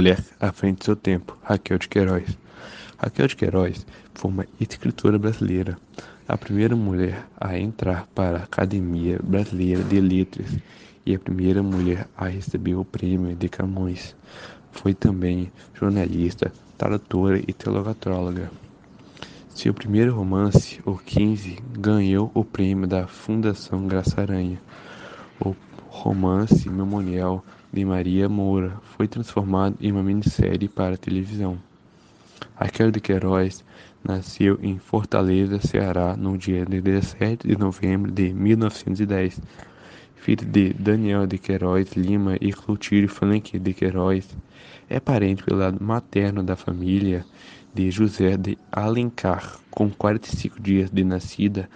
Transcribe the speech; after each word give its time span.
mulher 0.00 0.24
à 0.40 0.50
frente 0.50 0.78
do 0.78 0.84
seu 0.86 0.96
tempo, 0.96 1.36
Raquel 1.42 1.76
de 1.76 1.86
Queiroz. 1.86 2.38
Raquel 2.96 3.26
de 3.26 3.36
Queiroz 3.36 3.84
foi 4.14 4.30
uma 4.30 4.46
escritora 4.58 5.18
brasileira, 5.18 5.76
a 6.26 6.38
primeira 6.38 6.74
mulher 6.74 7.26
a 7.38 7.58
entrar 7.58 8.06
para 8.14 8.38
a 8.38 8.42
Academia 8.44 9.20
Brasileira 9.22 9.84
de 9.84 10.00
Letras 10.00 10.56
e 11.04 11.14
a 11.14 11.18
primeira 11.18 11.62
mulher 11.62 12.08
a 12.16 12.28
receber 12.28 12.76
o 12.76 12.84
prêmio 12.84 13.36
de 13.36 13.46
Camões. 13.50 14.16
Foi 14.72 14.94
também 14.94 15.52
jornalista, 15.74 16.50
tradutora 16.78 17.38
e 17.38 17.52
telegratróloga. 17.52 18.50
Seu 19.50 19.74
primeiro 19.74 20.14
romance, 20.14 20.80
O 20.86 20.96
15, 20.96 21.58
ganhou 21.78 22.30
o 22.32 22.42
prêmio 22.42 22.86
da 22.86 23.06
Fundação 23.06 23.86
Graça 23.86 24.22
Aranha. 24.22 24.58
O 25.38 25.54
romance 25.90 26.70
memorial 26.70 27.44
de 27.72 27.84
Maria 27.84 28.28
Moura 28.28 28.76
foi 28.96 29.06
transformado 29.06 29.76
em 29.80 29.92
uma 29.92 30.02
minissérie 30.02 30.68
para 30.68 30.96
televisão. 30.96 31.58
Raquel 32.54 32.90
de 32.90 33.00
Queiroz 33.00 33.64
nasceu 34.02 34.58
em 34.62 34.78
Fortaleza, 34.78 35.60
Ceará, 35.60 36.16
no 36.16 36.36
dia 36.36 36.64
17 36.64 37.46
de 37.46 37.56
novembro 37.56 38.10
de 38.10 38.32
1910. 38.32 39.40
Filho 40.16 40.44
de 40.44 40.74
Daniel 40.74 41.26
de 41.26 41.38
Queiroz 41.38 41.92
Lima 41.92 42.36
e 42.40 42.52
Clotilde 42.52 43.08
Frank 43.08 43.58
de 43.58 43.72
Queiroz, 43.72 44.28
é 44.88 45.00
parente 45.00 45.42
pelo 45.42 45.60
lado 45.60 45.82
materno 45.82 46.42
da 46.42 46.56
família 46.56 47.24
de 47.72 47.90
José 47.90 48.36
de 48.36 48.58
Alencar. 48.70 49.58
Com 49.70 49.88
45 49.88 50.60
dias 50.60 50.90
de 50.90 51.04
nascida, 51.04 51.70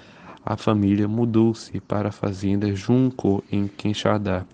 a 0.44 0.56
família 0.56 1.08
mudou-se 1.08 1.80
para 1.80 2.10
a 2.10 2.12
fazenda 2.12 2.74
Junco, 2.74 3.42
em 3.50 3.66
Quixadá, 3.66 4.44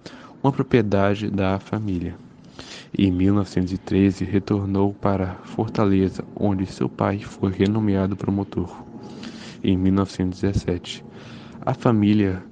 uma 0.43 0.53
propriedade 0.53 1.31
da 1.31 1.59
família. 1.59 2.17
Em 2.97 3.11
1913, 3.13 4.25
retornou 4.25 4.93
para 4.95 5.35
Fortaleza, 5.45 6.25
onde 6.35 6.67
seu 6.67 6.89
pai 6.89 7.21
foi 7.21 7.53
renomeado 7.53 8.17
promotor. 8.17 8.85
Em 9.63 9.77
1917, 9.77 11.05
a 11.61 11.75
família 11.75 12.43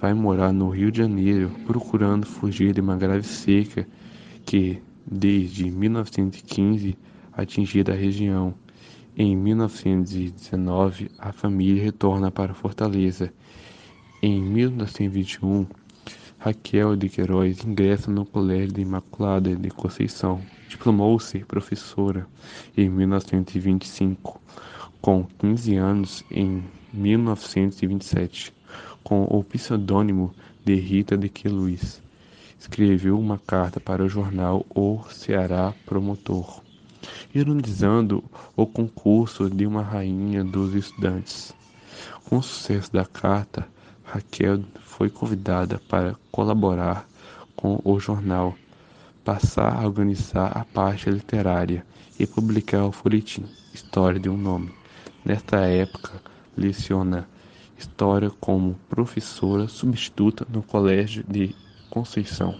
vai 0.00 0.12
morar 0.14 0.52
no 0.52 0.68
Rio 0.68 0.90
de 0.90 0.98
Janeiro, 0.98 1.50
procurando 1.66 2.26
fugir 2.26 2.72
de 2.72 2.80
uma 2.80 2.96
grave 2.96 3.26
seca 3.26 3.86
que, 4.44 4.82
desde 5.06 5.70
1915, 5.70 6.98
atingia 7.32 7.84
a 7.88 7.94
região. 7.94 8.54
Em 9.16 9.36
1919, 9.36 11.10
a 11.18 11.32
família 11.32 11.82
retorna 11.82 12.30
para 12.30 12.54
Fortaleza. 12.54 13.32
Em 14.22 14.42
1921, 14.42 15.66
Raquel 16.38 16.94
de 16.96 17.08
Queiroz 17.08 17.64
ingressa 17.64 18.10
no 18.10 18.24
Colégio 18.24 18.72
de 18.74 18.80
Imaculada 18.80 19.56
de 19.56 19.70
Conceição. 19.70 20.40
Diplomou-se 20.68 21.40
professora 21.40 22.26
em 22.76 22.88
1925, 22.88 24.40
com 25.00 25.26
15 25.38 25.76
anos 25.76 26.24
em 26.30 26.62
1927, 26.92 28.54
com 29.02 29.24
o 29.24 29.42
pseudônimo 29.42 30.32
de 30.64 30.74
Rita 30.76 31.16
de 31.16 31.28
Queluz. 31.28 32.00
Escreveu 32.58 33.18
uma 33.18 33.38
carta 33.38 33.80
para 33.80 34.04
o 34.04 34.08
jornal 34.08 34.64
O 34.74 35.02
Ceará 35.10 35.74
Promotor 35.84 36.62
ironizando 37.34 38.22
o 38.56 38.66
concurso 38.66 39.48
de 39.48 39.66
uma 39.66 39.82
rainha 39.82 40.42
dos 40.44 40.74
estudantes. 40.74 41.54
Com 42.24 42.38
o 42.38 42.42
sucesso 42.42 42.92
da 42.92 43.04
carta, 43.04 43.66
Raquel 44.10 44.64
foi 44.80 45.10
convidada 45.10 45.78
para 45.86 46.16
colaborar 46.32 47.06
com 47.54 47.78
o 47.84 48.00
jornal, 48.00 48.56
passar 49.22 49.74
a 49.74 49.86
organizar 49.86 50.56
a 50.56 50.64
parte 50.64 51.10
literária 51.10 51.84
e 52.18 52.26
publicar 52.26 52.86
o 52.86 52.92
folhetim 52.92 53.44
História 53.74 54.18
de 54.18 54.30
um 54.30 54.36
Nome. 54.36 54.72
Nesta 55.22 55.58
época, 55.58 56.22
leciona 56.56 57.28
História 57.76 58.30
como 58.40 58.78
professora 58.88 59.68
substituta 59.68 60.46
no 60.48 60.62
Colégio 60.62 61.22
de 61.28 61.54
Conceição. 61.90 62.58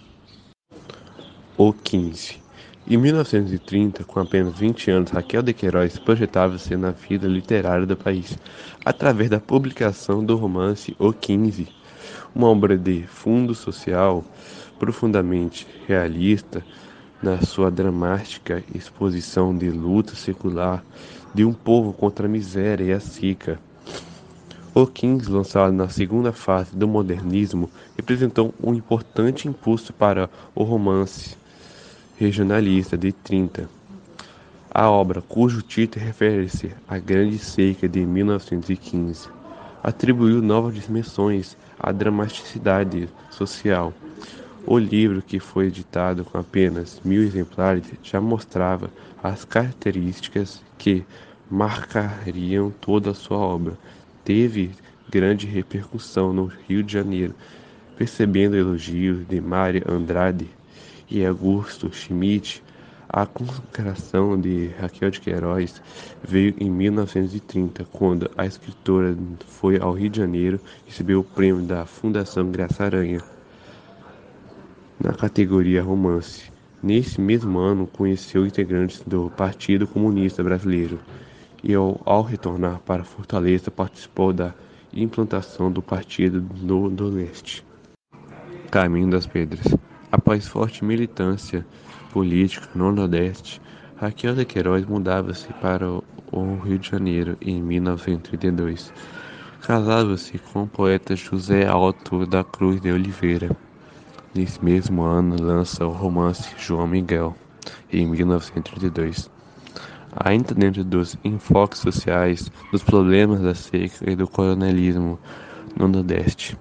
O 1.56 1.72
15 1.72 2.47
em 2.90 2.96
1930, 2.96 4.02
com 4.04 4.18
apenas 4.18 4.58
20 4.58 4.90
anos, 4.90 5.10
Raquel 5.10 5.42
de 5.42 5.52
Queiroz 5.52 5.98
projetava-se 5.98 6.74
na 6.74 6.90
vida 6.90 7.28
literária 7.28 7.84
do 7.84 7.94
país, 7.94 8.38
através 8.82 9.28
da 9.28 9.38
publicação 9.38 10.24
do 10.24 10.36
romance 10.36 10.96
O 10.98 11.12
15, 11.12 11.68
uma 12.34 12.48
obra 12.48 12.78
de 12.78 13.02
fundo 13.06 13.54
social 13.54 14.24
profundamente 14.78 15.66
realista 15.86 16.64
na 17.22 17.42
sua 17.42 17.70
dramática 17.70 18.64
exposição 18.74 19.54
de 19.54 19.68
luta 19.68 20.16
secular 20.16 20.82
de 21.34 21.44
um 21.44 21.52
povo 21.52 21.92
contra 21.92 22.26
a 22.26 22.30
miséria 22.30 22.84
e 22.84 22.92
a 22.92 23.00
seca. 23.00 23.60
O 24.74 24.86
15, 24.86 25.30
lançado 25.30 25.74
na 25.74 25.90
segunda 25.90 26.32
fase 26.32 26.74
do 26.74 26.88
modernismo, 26.88 27.68
representou 27.96 28.54
um 28.62 28.72
importante 28.72 29.46
impulso 29.46 29.92
para 29.92 30.30
o 30.54 30.62
romance 30.62 31.36
regionalista 32.18 32.98
de 32.98 33.12
30. 33.12 33.70
A 34.74 34.90
obra, 34.90 35.22
cujo 35.22 35.62
título 35.62 36.04
refere-se 36.04 36.72
à 36.88 36.98
Grande 36.98 37.38
Seca 37.38 37.88
de 37.88 38.04
1915, 38.04 39.28
atribuiu 39.84 40.42
novas 40.42 40.74
dimensões 40.74 41.56
à 41.78 41.92
dramaticidade 41.92 43.08
social. 43.30 43.94
O 44.66 44.76
livro, 44.76 45.22
que 45.22 45.38
foi 45.38 45.66
editado 45.66 46.24
com 46.24 46.36
apenas 46.38 47.00
mil 47.04 47.22
exemplares, 47.22 47.84
já 48.02 48.20
mostrava 48.20 48.90
as 49.22 49.44
características 49.44 50.60
que 50.76 51.04
marcariam 51.48 52.72
toda 52.80 53.12
a 53.12 53.14
sua 53.14 53.38
obra. 53.38 53.78
Teve 54.24 54.72
grande 55.08 55.46
repercussão 55.46 56.32
no 56.32 56.46
Rio 56.46 56.82
de 56.82 56.92
Janeiro, 56.92 57.34
percebendo 57.96 58.56
elogios 58.56 59.26
de 59.26 59.40
Mária 59.40 59.84
Andrade 59.88 60.57
e 61.10 61.24
Augusto 61.24 61.92
Schmidt, 61.92 62.62
a 63.08 63.24
consagração 63.24 64.38
de 64.38 64.68
Raquel 64.78 65.10
de 65.10 65.20
Queiroz 65.20 65.82
veio 66.22 66.54
em 66.58 66.70
1930, 66.70 67.84
quando 67.86 68.30
a 68.36 68.44
escritora 68.44 69.16
foi 69.46 69.78
ao 69.78 69.92
Rio 69.92 70.10
de 70.10 70.18
Janeiro 70.18 70.60
e 70.86 70.90
recebeu 70.90 71.20
o 71.20 71.24
prêmio 71.24 71.62
da 71.62 71.86
Fundação 71.86 72.50
Graça 72.50 72.84
Aranha 72.84 73.22
na 75.00 75.12
categoria 75.12 75.82
romance. 75.82 76.52
Nesse 76.82 77.20
mesmo 77.20 77.58
ano, 77.58 77.86
conheceu 77.86 78.46
integrantes 78.46 79.02
do 79.06 79.30
Partido 79.30 79.86
Comunista 79.86 80.42
Brasileiro 80.42 81.00
e, 81.64 81.74
ao, 81.74 82.00
ao 82.04 82.22
retornar 82.22 82.80
para 82.80 83.02
Fortaleza, 83.04 83.70
participou 83.70 84.32
da 84.32 84.54
implantação 84.92 85.72
do 85.72 85.82
partido 85.82 86.44
no 86.60 86.90
Nordeste. 86.90 87.64
Caminho 88.70 89.10
das 89.10 89.26
Pedras. 89.26 89.74
Após 90.10 90.48
forte 90.48 90.84
militância 90.84 91.66
política 92.10 92.66
no 92.74 92.90
Nordeste, 92.90 93.60
Raquel 93.96 94.34
de 94.34 94.44
Queiroz 94.46 94.86
mudava-se 94.86 95.52
para 95.54 95.86
o 95.90 96.56
Rio 96.64 96.78
de 96.78 96.88
Janeiro 96.88 97.36
em 97.42 97.60
1932. 97.60 98.92
Casava-se 99.60 100.38
com 100.38 100.62
o 100.62 100.66
poeta 100.66 101.14
José 101.14 101.66
Alto 101.66 102.24
da 102.24 102.42
Cruz 102.42 102.80
de 102.80 102.90
Oliveira. 102.90 103.50
Nesse 104.34 104.64
mesmo 104.64 105.02
ano, 105.02 105.36
lança 105.38 105.86
o 105.86 105.92
romance 105.92 106.54
João 106.56 106.86
Miguel, 106.86 107.36
em 107.92 108.06
1932. 108.06 109.30
Ainda 110.16 110.54
dentro 110.54 110.84
dos 110.84 111.18
enfoques 111.22 111.80
sociais, 111.80 112.50
dos 112.72 112.82
problemas 112.82 113.40
da 113.40 113.54
seca 113.54 114.10
e 114.10 114.16
do 114.16 114.26
coronelismo 114.26 115.18
no 115.76 115.86
Nordeste. 115.86 116.56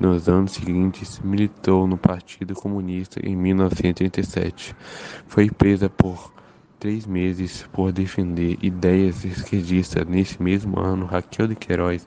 Nos 0.00 0.30
anos 0.30 0.52
seguintes, 0.52 1.20
militou 1.22 1.86
no 1.86 1.98
Partido 1.98 2.54
Comunista 2.54 3.20
em 3.22 3.36
1937. 3.36 4.74
Foi 5.26 5.50
presa 5.50 5.90
por 5.90 6.32
três 6.78 7.04
meses 7.04 7.68
por 7.70 7.92
defender 7.92 8.56
ideias 8.62 9.26
esquerdistas. 9.26 10.06
Nesse 10.06 10.42
mesmo 10.42 10.80
ano, 10.80 11.04
Raquel 11.04 11.48
de 11.48 11.54
Queiroz 11.54 12.06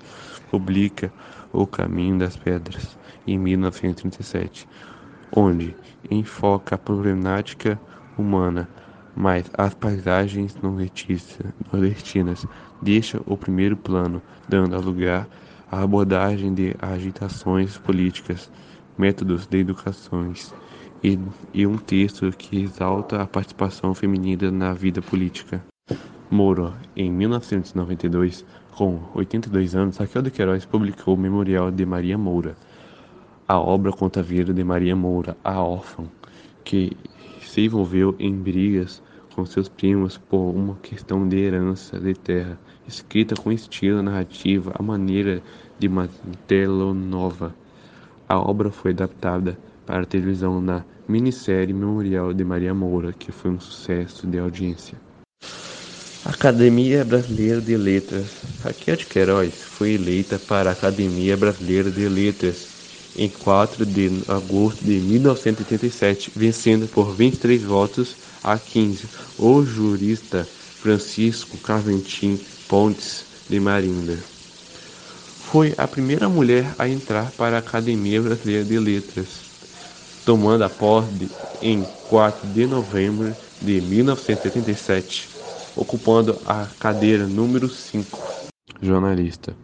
publica 0.50 1.13
O 1.51 1.68
Caminho 1.68 2.18
das 2.18 2.36
Pedras, 2.36 2.98
em 3.28 3.38
1937, 3.38 4.68
onde 5.31 5.75
enfoca 6.10 6.74
a 6.74 6.80
problemática 6.80 7.80
humana, 8.18 8.68
mas 9.16 9.51
as 9.56 9.75
paisagens 9.75 10.57
nordestinas 11.72 12.48
deixam 12.81 13.22
o 13.28 13.38
primeiro 13.38 13.78
plano, 13.78 14.19
dando 14.50 14.81
lugar 14.81 15.28
a 15.53 15.53
abordagem 15.81 16.54
de 16.54 16.75
agitações 16.80 17.78
políticas, 17.78 18.52
métodos 18.98 19.48
de 19.48 19.58
educações 19.58 20.54
e, 21.04 21.20
e 21.54 21.66
um 21.66 21.78
texto 21.78 22.31
que 22.31 22.64
exalta 22.64 23.22
a 23.22 23.28
participação 23.28 23.94
feminina 23.94 24.52
na 24.52 24.74
vida 24.74 25.02
política. 25.02 25.64
Moro, 26.30 26.74
em 26.96 27.12
1992, 27.12 28.46
com 28.75 29.00
82 29.14 29.75
anos, 29.75 29.98
Raquel 29.98 30.22
de 30.22 30.31
Queiroz 30.31 30.66
publicou 30.66 31.14
o 31.14 31.18
Memorial 31.18 31.70
de 31.70 31.86
Maria 31.86 32.18
Moura. 32.18 32.56
A 33.48 33.60
obra 33.60 33.92
conta 33.92 34.22
a 34.22 34.24
vida 34.24 34.54
de 34.54 34.64
Maria 34.64 34.96
Moura, 34.96 35.38
a 35.44 35.62
órfã, 35.62 36.06
que 36.64 36.98
se 37.42 37.62
envolveu 37.62 38.16
em 38.18 38.34
brigas 38.34 39.04
com 39.36 39.46
seus 39.46 39.68
primos 39.68 40.18
por 40.18 40.56
uma 40.56 40.75
questão 40.75 41.28
de 41.28 41.38
herança 41.38 42.00
de 42.00 42.14
terra, 42.14 42.58
escrita 42.88 43.36
com 43.36 43.52
estilo 43.52 44.02
narrativo 44.02 44.72
à 44.74 44.82
maneira 44.82 45.42
de 45.80 45.88
uma 45.88 46.10
telenovela. 46.48 47.56
A 48.28 48.40
obra 48.40 48.72
foi 48.72 48.92
adaptada 48.92 49.58
para 49.86 50.04
a 50.04 50.06
televisão 50.06 50.62
na 50.62 50.84
minissérie 51.08 51.74
Memorial 51.74 52.34
de 52.34 52.44
Maria 52.44 52.74
Moura, 52.74 53.14
que 53.14 53.32
foi 53.32 53.52
um 53.52 53.60
sucesso 53.60 54.26
de 54.26 54.40
audiência. 54.40 54.98
Academia 56.26 57.04
Brasileira 57.04 57.60
de 57.60 57.76
Letras. 57.76 58.28
Raquel 58.64 58.96
de 58.96 59.06
Queiroz 59.06 59.54
foi 59.56 59.94
eleita 59.96 60.40
para 60.40 60.70
a 60.70 60.74
Academia 60.74 61.36
Brasileira 61.36 61.92
de 61.92 62.08
Letras 62.08 62.70
em 63.16 63.30
4 63.30 63.86
de 63.86 64.10
agosto 64.28 64.84
de 64.84 65.00
1987, 65.00 66.32
vencendo 66.36 66.88
por 66.88 67.14
23 67.14 67.62
votos 67.64 68.16
a 68.44 68.58
15 68.58 69.06
o 69.38 69.64
jurista 69.64 70.48
Francisco 70.82 71.58
Carventim 71.58 72.40
Pontes 72.74 73.28
de 73.48 73.60
Marinda. 73.60 74.18
Foi 75.42 75.75
a 75.78 75.88
primeira 75.88 76.28
mulher 76.28 76.74
a 76.80 76.90
entrar 76.90 77.30
para 77.34 77.58
a 77.58 77.60
Academia 77.60 78.20
Brasileira 78.20 78.66
de 78.66 78.80
Letras, 78.80 79.46
tomando 80.25 80.64
a 80.64 80.70
posse 80.72 81.30
em 81.62 81.86
4 82.10 82.48
de 82.48 82.66
novembro 82.66 83.36
de 83.62 83.80
1977, 83.80 85.30
ocupando 85.75 86.42
a 86.48 86.66
cadeira 86.80 87.28
número 87.28 87.70
5. 87.70 88.20
Jornalista 88.81 89.56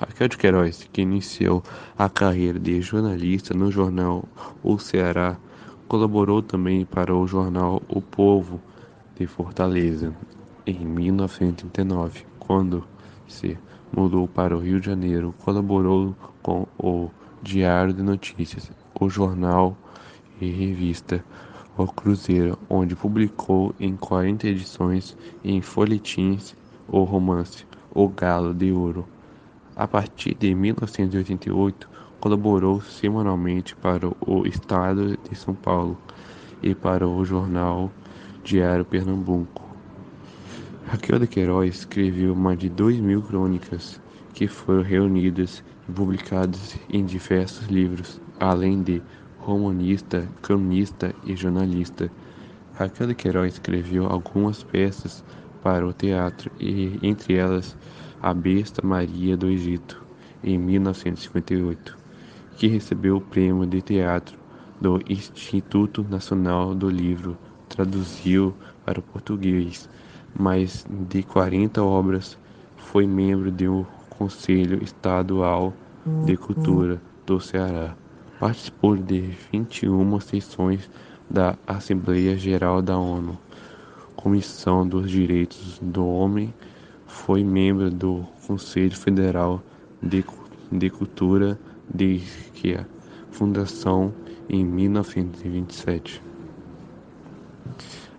Raquel 0.00 0.28
de 0.28 0.38
Queiroz, 0.38 0.88
que 0.92 1.02
iniciou 1.02 1.64
a 1.98 2.08
carreira 2.08 2.60
de 2.60 2.80
jornalista 2.80 3.52
no 3.54 3.72
jornal 3.72 4.24
O 4.62 4.78
Ceará, 4.78 5.36
colaborou 5.88 6.40
também 6.40 6.84
para 6.84 7.12
o 7.12 7.26
jornal 7.26 7.82
O 7.88 8.00
Povo 8.00 8.60
de 9.18 9.26
Fortaleza 9.26 10.14
em 10.64 10.78
1939, 10.86 12.30
quando 12.52 12.84
se 13.26 13.56
mudou 13.96 14.28
para 14.28 14.54
o 14.54 14.60
Rio 14.60 14.78
de 14.78 14.84
Janeiro, 14.84 15.34
colaborou 15.42 16.14
com 16.42 16.66
o 16.78 17.08
Diário 17.42 17.94
de 17.94 18.02
Notícias, 18.02 18.70
o 19.00 19.08
jornal 19.08 19.74
e 20.38 20.50
revista 20.50 21.24
O 21.78 21.86
Cruzeiro, 21.86 22.58
onde 22.68 22.94
publicou 22.94 23.74
em 23.80 23.96
40 23.96 24.48
edições 24.48 25.16
em 25.42 25.62
folhetins 25.62 26.54
o 26.86 27.04
romance 27.04 27.64
O 27.90 28.06
Galo 28.06 28.52
de 28.52 28.70
Ouro. 28.70 29.08
A 29.74 29.88
partir 29.88 30.34
de 30.34 30.54
1988, 30.54 31.88
colaborou 32.20 32.82
semanalmente 32.82 33.74
para 33.76 34.08
o 34.08 34.46
Estado 34.46 35.16
de 35.16 35.34
São 35.34 35.54
Paulo 35.54 35.96
e 36.62 36.74
para 36.74 37.08
o 37.08 37.24
jornal 37.24 37.90
Diário 38.44 38.84
Pernambuco. 38.84 39.71
Raquel 40.86 41.20
de 41.20 41.26
Queiroz 41.26 41.76
escreveu 41.76 42.34
mais 42.34 42.58
de 42.58 42.68
dois 42.68 42.98
mil 42.98 43.22
crônicas 43.22 44.00
que 44.34 44.48
foram 44.48 44.82
reunidas 44.82 45.62
e 45.88 45.92
publicadas 45.92 46.76
em 46.90 47.04
diversos 47.04 47.68
livros, 47.68 48.20
além 48.38 48.82
de 48.82 49.02
romanista, 49.38 50.28
cronista 50.42 51.14
e 51.24 51.36
jornalista. 51.36 52.10
Raquel 52.74 53.06
de 53.06 53.14
Queiroz 53.14 53.54
escreveu 53.54 54.06
algumas 54.06 54.62
peças 54.62 55.24
para 55.62 55.86
o 55.86 55.92
teatro 55.92 56.50
e, 56.58 56.98
entre 57.02 57.34
elas, 57.34 57.76
A 58.20 58.34
Besta 58.34 58.84
Maria 58.84 59.36
do 59.36 59.48
Egito, 59.48 60.02
em 60.42 60.58
1958, 60.58 61.96
que 62.56 62.66
recebeu 62.66 63.16
o 63.16 63.20
prêmio 63.20 63.66
de 63.66 63.80
teatro 63.80 64.36
do 64.80 65.00
Instituto 65.08 66.04
Nacional 66.10 66.74
do 66.74 66.90
Livro, 66.90 67.38
traduziu 67.68 68.54
para 68.84 68.98
o 68.98 69.02
português 69.02 69.88
mais 70.38 70.86
de 71.08 71.22
40 71.22 71.82
obras, 71.82 72.38
foi 72.76 73.06
membro 73.06 73.50
do 73.50 73.86
Conselho 74.10 74.82
Estadual 74.82 75.72
de 76.24 76.36
Cultura 76.36 77.00
do 77.26 77.40
Ceará. 77.40 77.94
Participou 78.38 78.96
de 78.96 79.34
21 79.52 80.20
sessões 80.20 80.90
da 81.30 81.56
Assembleia 81.66 82.36
Geral 82.36 82.82
da 82.82 82.98
ONU. 82.98 83.38
Comissão 84.16 84.86
dos 84.86 85.10
Direitos 85.10 85.78
do 85.80 86.06
Homem, 86.06 86.52
foi 87.06 87.44
membro 87.44 87.90
do 87.90 88.26
Conselho 88.46 88.96
Federal 88.96 89.62
de, 90.02 90.24
de 90.70 90.90
Cultura 90.90 91.58
desde 91.92 92.74
a 92.76 92.86
fundação 93.30 94.12
em 94.48 94.64
1927 94.64 96.22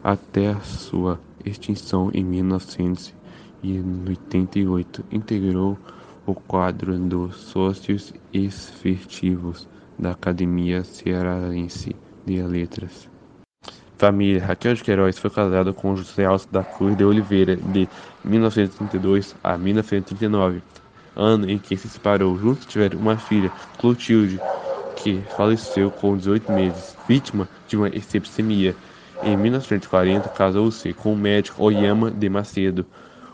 até 0.03 0.49
a 0.49 0.59
sua 0.59 1.19
extinção 1.45 2.09
em 2.13 2.23
1988. 2.23 5.03
Integrou 5.11 5.77
o 6.25 6.33
quadro 6.33 6.97
dos 6.97 7.35
sócios 7.35 8.13
efetivos 8.33 9.67
da 9.97 10.11
Academia 10.11 10.83
Cearense 10.83 11.95
de 12.25 12.41
Letras. 12.41 13.09
Família 13.97 14.43
Raquel 14.43 14.73
de 14.73 14.83
Queiroz 14.83 15.17
foi 15.17 15.29
casada 15.29 15.71
com 15.71 15.95
José 15.95 16.25
Alves 16.25 16.47
da 16.51 16.63
Cruz 16.63 16.97
de 16.97 17.05
Oliveira 17.05 17.55
de 17.55 17.87
1932 18.25 19.35
a 19.43 19.57
1939, 19.57 20.61
ano 21.15 21.49
em 21.49 21.57
que 21.57 21.77
se 21.77 21.87
separou. 21.87 22.37
Juntos 22.37 22.65
tiveram 22.65 22.99
uma 22.99 23.17
filha, 23.17 23.51
Clotilde, 23.77 24.39
que 24.97 25.21
faleceu 25.37 25.89
com 25.91 26.17
18 26.17 26.51
meses, 26.51 26.97
vítima 27.07 27.47
de 27.67 27.77
uma 27.77 27.89
sepsemia. 28.01 28.75
Em 29.25 29.37
1940, 29.37 30.27
casou-se 30.29 30.91
com 30.91 31.13
o 31.13 31.17
médico 31.17 31.63
Oyama 31.63 32.11
de 32.11 32.27
Macedo, 32.27 32.85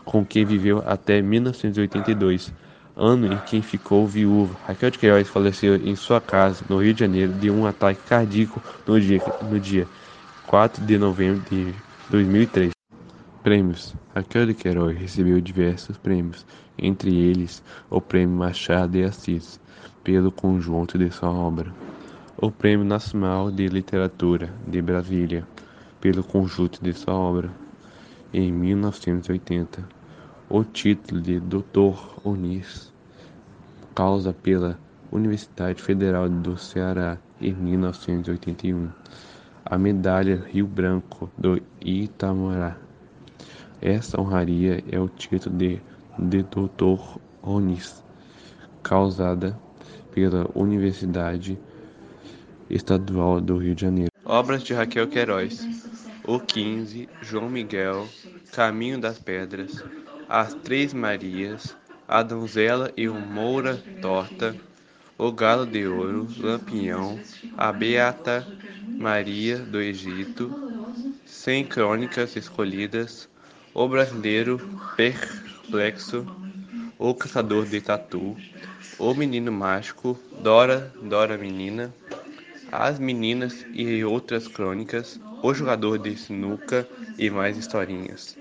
com 0.04 0.24
quem 0.24 0.44
viveu 0.44 0.84
até 0.86 1.20
1982, 1.20 2.52
ano 2.96 3.32
em 3.32 3.36
que 3.38 3.60
ficou 3.60 4.06
viúva. 4.06 4.54
Raquel 4.68 4.90
de 4.90 4.98
Queiroz 4.98 5.28
faleceu 5.28 5.74
em 5.74 5.96
sua 5.96 6.20
casa, 6.20 6.64
no 6.68 6.80
Rio 6.80 6.94
de 6.94 7.00
Janeiro, 7.00 7.32
de 7.32 7.50
um 7.50 7.66
ataque 7.66 8.00
cardíaco 8.08 8.62
no 8.86 9.00
dia, 9.00 9.20
no 9.50 9.58
dia 9.58 9.88
4 10.46 10.84
de 10.84 10.96
novembro 10.96 11.42
de 11.50 11.74
2003. 12.08 12.70
Prêmios: 13.42 13.92
Raquel 14.14 14.46
de 14.46 14.54
Queiroz 14.54 14.96
recebeu 14.96 15.40
diversos 15.40 15.96
prêmios, 15.96 16.46
entre 16.78 17.12
eles 17.16 17.64
o 17.90 18.00
Prêmio 18.00 18.36
Machado 18.36 18.92
de 18.92 19.02
Assis, 19.02 19.58
pelo 20.04 20.30
conjunto 20.30 20.96
de 20.96 21.10
sua 21.10 21.30
obra, 21.30 21.74
o 22.36 22.48
Prêmio 22.48 22.86
Nacional 22.86 23.50
de 23.50 23.66
Literatura 23.66 24.50
de 24.68 24.80
Brasília, 24.80 25.44
pelo 26.00 26.24
conjunto 26.24 26.82
de 26.82 26.92
sua 26.92 27.14
obra, 27.14 27.50
em 28.32 28.52
1980, 28.52 29.86
o 30.48 30.64
título 30.64 31.20
de 31.20 31.38
Doutor 31.40 32.20
Onis, 32.24 32.92
causa 33.94 34.32
pela 34.32 34.78
Universidade 35.12 35.82
Federal 35.82 36.28
do 36.28 36.56
Ceará, 36.56 37.18
em 37.40 37.52
1981 37.52 38.88
a 39.64 39.78
medalha 39.78 40.44
Rio 40.48 40.66
Branco 40.66 41.30
do 41.38 41.60
Itamaraty. 41.80 42.80
Essa 43.80 44.20
honraria 44.20 44.84
é 44.90 44.98
o 44.98 45.08
título 45.08 45.56
de, 45.56 45.80
de 46.18 46.42
doutor 46.42 47.18
honoris 47.42 48.04
causada 48.82 49.58
pela 50.12 50.50
Universidade 50.54 51.58
Estadual 52.68 53.40
do 53.40 53.56
Rio 53.56 53.74
de 53.74 53.80
Janeiro. 53.80 54.09
Obras 54.32 54.62
de 54.62 54.72
Raquel 54.72 55.08
Queiroz: 55.08 55.66
O 56.22 56.38
15, 56.38 57.08
João 57.20 57.50
Miguel, 57.50 58.06
Caminho 58.52 58.96
das 58.96 59.18
Pedras, 59.18 59.82
As 60.28 60.54
Três 60.54 60.94
Marias, 60.94 61.76
A 62.06 62.22
Donzela 62.22 62.92
e 62.96 63.08
o 63.08 63.14
Moura 63.14 63.82
Torta, 64.00 64.54
O 65.18 65.32
Galo 65.32 65.66
de 65.66 65.84
Ouro, 65.84 66.28
Lampião, 66.38 67.18
A 67.58 67.72
Beata 67.72 68.46
Maria 68.86 69.58
do 69.58 69.80
Egito, 69.80 70.48
Cem 71.26 71.64
Crônicas 71.64 72.36
Escolhidas, 72.36 73.28
O 73.74 73.88
Brasileiro 73.88 74.60
Perplexo, 74.96 76.24
O 76.96 77.12
Caçador 77.14 77.66
de 77.66 77.80
Tatu, 77.80 78.36
O 78.96 79.12
Menino 79.12 79.50
Mágico, 79.50 80.16
Dora, 80.40 80.94
Dora 81.02 81.36
Menina, 81.36 81.92
As 82.72 82.98
Meninas 83.00 83.66
e 83.72 84.04
Outras 84.04 84.46
Crônicas, 84.46 85.20
O 85.42 85.52
Jogador 85.52 85.98
de 85.98 86.16
Sinuca 86.16 86.88
e 87.18 87.28
mais 87.28 87.56
historinhas. 87.56 88.38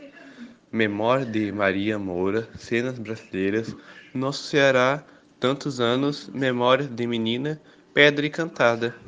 Memória 0.71 1.25
de 1.25 1.51
Maria 1.51 1.98
Moura, 1.98 2.48
Cenas 2.55 3.00
Brasileiras, 3.00 3.75
Nosso 4.13 4.43
Ceará, 4.43 5.03
Tantos 5.39 5.79
Anos, 5.79 6.29
Memória 6.29 6.88
de 6.88 7.07
Menina, 7.07 7.62
Pedra 7.93 8.27
Encantada. 8.27 9.00